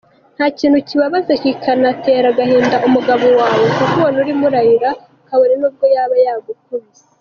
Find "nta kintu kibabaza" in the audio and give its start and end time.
0.35-1.33